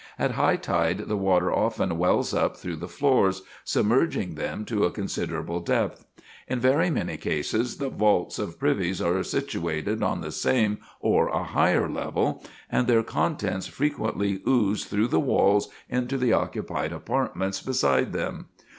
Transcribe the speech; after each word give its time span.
At 0.17 0.31
high 0.31 0.55
tide 0.55 1.07
the 1.07 1.15
water 1.15 1.53
often 1.53 1.95
wells 1.99 2.33
up 2.33 2.57
through 2.57 2.77
the 2.77 2.87
floors, 2.87 3.43
submerging 3.63 4.33
them 4.33 4.65
to 4.65 4.83
a 4.83 4.89
considerable 4.89 5.59
depth. 5.59 6.05
In 6.47 6.59
very 6.59 6.89
many 6.89 7.17
cases 7.17 7.77
the 7.77 7.89
vaults 7.91 8.39
of 8.39 8.57
privies 8.57 8.99
are 8.99 9.21
situated 9.21 10.01
on 10.01 10.21
the 10.21 10.31
same 10.31 10.79
or 11.01 11.27
a 11.27 11.43
higher 11.43 11.87
level, 11.87 12.43
and 12.67 12.87
their 12.87 13.03
contents 13.03 13.67
frequently 13.67 14.41
ooze 14.47 14.85
through 14.85 15.09
the 15.09 15.19
walls 15.19 15.69
into 15.87 16.17
the 16.17 16.33
occupied 16.33 16.91
apartments 16.93 17.61
beside 17.61 18.11
them. 18.11 18.47